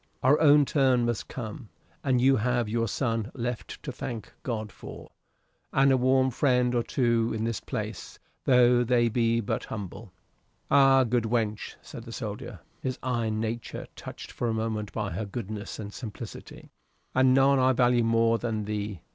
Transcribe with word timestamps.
Our 0.23 0.39
own 0.41 0.65
turn 0.65 1.05
must 1.05 1.27
come. 1.27 1.69
And 2.03 2.19
you 2.19 2.37
have 2.37 2.67
your 2.67 2.87
son 2.87 3.29
left 3.35 3.83
to 3.83 3.91
thank 3.91 4.33
God 4.41 4.71
for, 4.71 5.11
and 5.71 5.91
a 5.91 5.95
warm 5.95 6.31
friend 6.31 6.73
or 6.73 6.81
two 6.81 7.31
in 7.35 7.43
this 7.43 7.59
place, 7.59 8.17
tho' 8.45 8.83
they 8.83 9.09
be 9.09 9.41
but 9.41 9.65
humble." 9.65 10.11
"Ay, 10.71 11.05
good 11.07 11.25
wench," 11.25 11.75
said 11.83 12.03
the 12.03 12.11
soldier, 12.11 12.61
his 12.81 12.97
iron 13.03 13.39
nature 13.39 13.85
touched 13.95 14.31
for 14.31 14.47
a 14.47 14.55
moment 14.55 14.91
by 14.91 15.11
her 15.11 15.25
goodness 15.27 15.77
and 15.77 15.93
simplicity, 15.93 16.71
"and 17.13 17.35
none 17.35 17.59
I 17.59 17.71
value 17.71 18.03
more 18.03 18.39
than 18.39 18.65
thee. 18.65 19.01